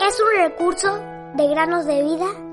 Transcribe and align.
Es 0.00 0.20
un 0.20 0.42
recurso 0.42 0.98
de 1.34 1.48
granosdevida.cl. 1.48 2.48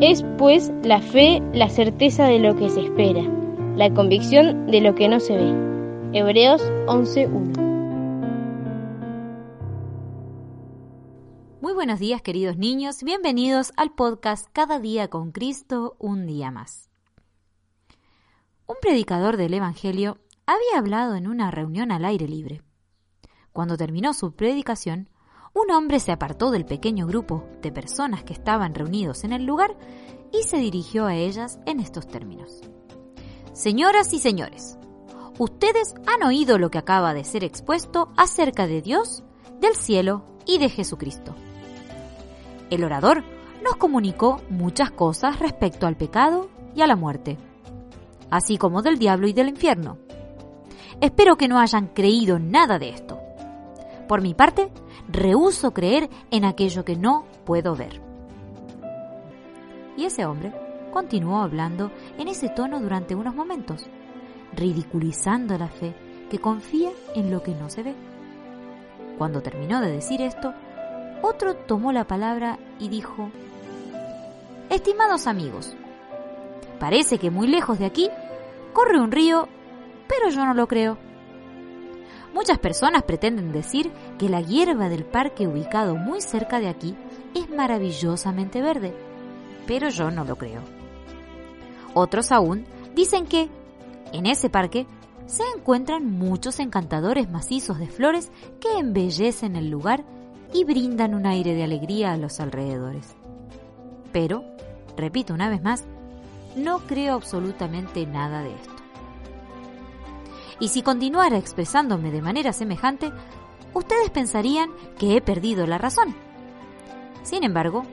Es 0.00 0.24
pues 0.38 0.72
la 0.84 1.00
fe 1.00 1.42
la 1.52 1.68
certeza 1.68 2.26
de 2.26 2.38
lo 2.38 2.54
que 2.56 2.70
se 2.70 2.82
espera, 2.82 3.22
la 3.76 3.92
convicción 3.92 4.70
de 4.70 4.80
lo 4.80 4.94
que 4.94 5.08
no 5.08 5.18
se 5.18 5.36
ve. 5.36 5.52
Hebreos 6.12 6.62
11.1 6.86 7.67
Muy 11.68 11.74
buenos 11.74 11.98
días 12.00 12.22
queridos 12.22 12.56
niños, 12.56 13.02
bienvenidos 13.02 13.72
al 13.76 13.94
podcast 13.94 14.46
Cada 14.54 14.78
día 14.78 15.08
con 15.08 15.32
Cristo, 15.32 15.96
un 15.98 16.26
día 16.26 16.50
más. 16.50 16.88
Un 18.66 18.76
predicador 18.80 19.36
del 19.36 19.52
Evangelio 19.52 20.16
había 20.46 20.78
hablado 20.78 21.14
en 21.14 21.28
una 21.28 21.50
reunión 21.50 21.92
al 21.92 22.06
aire 22.06 22.26
libre. 22.26 22.62
Cuando 23.52 23.76
terminó 23.76 24.14
su 24.14 24.32
predicación, 24.32 25.10
un 25.52 25.70
hombre 25.70 26.00
se 26.00 26.10
apartó 26.10 26.50
del 26.50 26.64
pequeño 26.64 27.06
grupo 27.06 27.46
de 27.60 27.70
personas 27.70 28.24
que 28.24 28.32
estaban 28.32 28.74
reunidos 28.74 29.24
en 29.24 29.34
el 29.34 29.44
lugar 29.44 29.76
y 30.32 30.44
se 30.44 30.56
dirigió 30.56 31.04
a 31.04 31.16
ellas 31.16 31.58
en 31.66 31.80
estos 31.80 32.06
términos. 32.06 32.62
Señoras 33.52 34.14
y 34.14 34.20
señores, 34.20 34.78
ustedes 35.38 35.92
han 36.06 36.22
oído 36.22 36.56
lo 36.56 36.70
que 36.70 36.78
acaba 36.78 37.12
de 37.12 37.24
ser 37.24 37.44
expuesto 37.44 38.08
acerca 38.16 38.66
de 38.66 38.80
Dios, 38.80 39.22
del 39.60 39.74
cielo 39.74 40.24
y 40.46 40.56
de 40.56 40.70
Jesucristo. 40.70 41.34
El 42.70 42.84
orador 42.84 43.24
nos 43.62 43.76
comunicó 43.76 44.40
muchas 44.50 44.90
cosas 44.90 45.38
respecto 45.38 45.86
al 45.86 45.96
pecado 45.96 46.48
y 46.74 46.82
a 46.82 46.86
la 46.86 46.96
muerte, 46.96 47.38
así 48.30 48.58
como 48.58 48.82
del 48.82 48.98
diablo 48.98 49.26
y 49.26 49.32
del 49.32 49.48
infierno. 49.48 49.98
Espero 51.00 51.36
que 51.36 51.48
no 51.48 51.58
hayan 51.58 51.88
creído 51.88 52.38
nada 52.38 52.78
de 52.78 52.90
esto. 52.90 53.18
Por 54.06 54.20
mi 54.20 54.34
parte, 54.34 54.70
rehuso 55.08 55.72
creer 55.72 56.08
en 56.30 56.44
aquello 56.44 56.84
que 56.84 56.96
no 56.96 57.24
puedo 57.44 57.74
ver. 57.74 58.00
Y 59.96 60.04
ese 60.04 60.26
hombre 60.26 60.52
continuó 60.92 61.38
hablando 61.38 61.90
en 62.18 62.28
ese 62.28 62.48
tono 62.48 62.80
durante 62.80 63.14
unos 63.14 63.34
momentos, 63.34 63.86
ridiculizando 64.54 65.56
la 65.58 65.68
fe 65.68 65.94
que 66.30 66.38
confía 66.38 66.90
en 67.14 67.30
lo 67.30 67.42
que 67.42 67.54
no 67.54 67.70
se 67.70 67.82
ve. 67.82 67.94
Cuando 69.16 69.42
terminó 69.42 69.80
de 69.80 69.90
decir 69.90 70.20
esto, 70.20 70.54
otro 71.22 71.54
tomó 71.54 71.92
la 71.92 72.06
palabra 72.06 72.58
y 72.78 72.88
dijo, 72.88 73.30
Estimados 74.70 75.26
amigos, 75.26 75.74
parece 76.78 77.18
que 77.18 77.30
muy 77.30 77.46
lejos 77.46 77.78
de 77.78 77.86
aquí 77.86 78.10
corre 78.72 79.00
un 79.00 79.10
río, 79.10 79.48
pero 80.06 80.30
yo 80.30 80.44
no 80.44 80.54
lo 80.54 80.68
creo. 80.68 80.98
Muchas 82.34 82.58
personas 82.58 83.02
pretenden 83.02 83.52
decir 83.52 83.90
que 84.18 84.28
la 84.28 84.40
hierba 84.40 84.88
del 84.88 85.04
parque 85.04 85.46
ubicado 85.46 85.96
muy 85.96 86.20
cerca 86.20 86.60
de 86.60 86.68
aquí 86.68 86.94
es 87.34 87.48
maravillosamente 87.50 88.60
verde, 88.60 88.94
pero 89.66 89.88
yo 89.88 90.10
no 90.10 90.24
lo 90.24 90.36
creo. 90.36 90.60
Otros 91.94 92.30
aún 92.30 92.66
dicen 92.94 93.26
que, 93.26 93.48
en 94.12 94.26
ese 94.26 94.50
parque, 94.50 94.86
se 95.26 95.42
encuentran 95.56 96.04
muchos 96.06 96.60
encantadores 96.60 97.30
macizos 97.30 97.78
de 97.78 97.88
flores 97.88 98.30
que 98.60 98.78
embellecen 98.78 99.56
el 99.56 99.70
lugar 99.70 100.04
y 100.52 100.64
brindan 100.64 101.14
un 101.14 101.26
aire 101.26 101.54
de 101.54 101.64
alegría 101.64 102.12
a 102.12 102.16
los 102.16 102.40
alrededores. 102.40 103.14
Pero, 104.12 104.44
repito 104.96 105.34
una 105.34 105.48
vez 105.48 105.62
más, 105.62 105.84
no 106.56 106.80
creo 106.80 107.14
absolutamente 107.14 108.06
nada 108.06 108.42
de 108.42 108.54
esto 108.54 108.78
y 110.60 110.68
si 110.68 110.82
continuara 110.82 111.36
expresándome 111.36 112.10
de 112.10 112.22
manera 112.22 112.52
semejante, 112.52 113.12
ustedes 113.74 114.10
pensarían 114.10 114.70
que 114.98 115.16
he 115.16 115.20
perdido 115.20 115.66
la 115.66 115.78
razón. 115.78 116.14
Sin 117.22 117.44
embargo, 117.44 117.84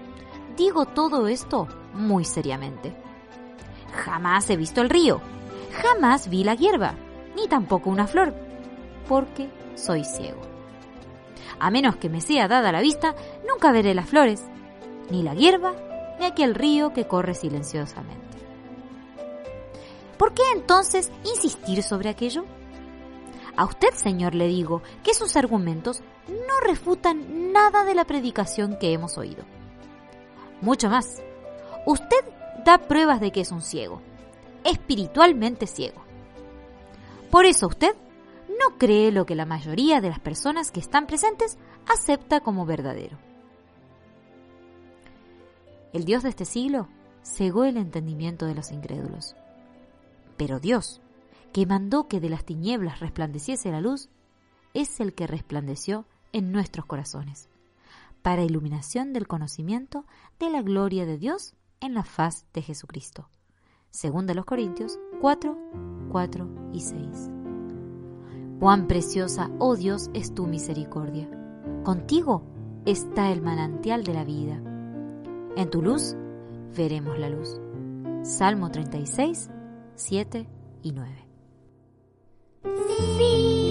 digo 0.57 0.85
todo 0.85 1.27
esto 1.27 1.67
muy 1.93 2.25
seriamente. 2.25 2.95
Jamás 3.93 4.49
he 4.49 4.57
visto 4.57 4.81
el 4.81 4.89
río, 4.89 5.21
jamás 5.81 6.29
vi 6.29 6.43
la 6.43 6.55
hierba, 6.55 6.95
ni 7.35 7.47
tampoco 7.47 7.89
una 7.89 8.07
flor, 8.07 8.33
porque 9.07 9.49
soy 9.75 10.03
ciego. 10.03 10.54
A 11.59 11.71
menos 11.71 11.95
que 11.97 12.09
me 12.09 12.21
sea 12.21 12.47
dada 12.47 12.71
la 12.71 12.81
vista, 12.81 13.15
nunca 13.47 13.71
veré 13.71 13.93
las 13.93 14.09
flores, 14.09 14.43
ni 15.09 15.23
la 15.23 15.33
hierba, 15.33 15.73
ni 16.19 16.25
aquel 16.25 16.55
río 16.55 16.93
que 16.93 17.07
corre 17.07 17.33
silenciosamente. 17.33 18.23
¿Por 20.17 20.33
qué 20.33 20.43
entonces 20.53 21.11
insistir 21.23 21.83
sobre 21.83 22.09
aquello? 22.09 22.45
A 23.57 23.65
usted, 23.65 23.89
Señor, 23.93 24.35
le 24.35 24.47
digo 24.47 24.81
que 25.03 25.13
sus 25.13 25.35
argumentos 25.35 26.01
no 26.27 26.59
refutan 26.65 27.53
nada 27.53 27.85
de 27.85 27.95
la 27.95 28.05
predicación 28.05 28.77
que 28.77 28.91
hemos 28.91 29.17
oído. 29.17 29.43
Mucho 30.61 30.89
más, 30.89 31.21
usted 31.85 32.17
da 32.65 32.77
pruebas 32.79 33.19
de 33.21 33.31
que 33.31 33.41
es 33.41 33.51
un 33.51 33.61
ciego, 33.61 34.01
espiritualmente 34.63 35.67
ciego. 35.67 36.01
Por 37.29 37.45
eso 37.45 37.67
usted 37.67 37.95
no 38.59 38.77
cree 38.77 39.11
lo 39.11 39.25
que 39.25 39.35
la 39.35 39.45
mayoría 39.45 40.01
de 40.01 40.09
las 40.09 40.19
personas 40.19 40.71
que 40.71 40.79
están 40.79 41.07
presentes 41.07 41.57
acepta 41.87 42.41
como 42.41 42.65
verdadero. 42.65 43.17
El 45.93 46.05
Dios 46.05 46.23
de 46.23 46.29
este 46.29 46.45
siglo 46.45 46.89
cegó 47.23 47.63
el 47.63 47.77
entendimiento 47.77 48.45
de 48.45 48.55
los 48.55 48.71
incrédulos 48.71 49.35
pero 50.37 50.59
Dios, 50.59 51.01
que 51.53 51.65
mandó 51.65 52.07
que 52.07 52.19
de 52.19 52.29
las 52.29 52.45
tinieblas 52.45 52.99
resplandeciese 52.99 53.71
la 53.71 53.81
luz, 53.81 54.09
es 54.73 54.99
el 54.99 55.13
que 55.13 55.27
resplandeció 55.27 56.05
en 56.33 56.51
nuestros 56.51 56.85
corazones, 56.85 57.49
para 58.21 58.43
iluminación 58.43 59.13
del 59.13 59.27
conocimiento 59.27 60.05
de 60.39 60.49
la 60.49 60.61
gloria 60.61 61.05
de 61.05 61.17
Dios 61.17 61.53
en 61.79 61.93
la 61.93 62.03
faz 62.03 62.45
de 62.53 62.61
Jesucristo. 62.61 63.29
Según 63.89 64.27
de 64.27 64.35
los 64.35 64.45
Corintios 64.45 64.99
4, 65.21 65.57
4 66.09 66.71
y 66.73 66.81
6. 66.81 67.44
Cuán 68.59 68.87
preciosa, 68.87 69.51
oh 69.59 69.75
Dios, 69.75 70.09
es 70.13 70.33
tu 70.33 70.47
misericordia. 70.47 71.29
Contigo 71.83 72.43
está 72.85 73.31
el 73.31 73.41
manantial 73.41 74.03
de 74.03 74.13
la 74.13 74.23
vida. 74.23 74.61
En 75.55 75.69
tu 75.69 75.81
luz 75.81 76.15
veremos 76.75 77.19
la 77.19 77.29
luz. 77.29 77.59
Salmo 78.23 78.71
36, 78.71 79.49
7 79.95 80.47
y 80.83 80.91
9. 80.91 81.11
Fija 82.63 82.85
tus 82.87 83.21
ojos. 83.21 83.64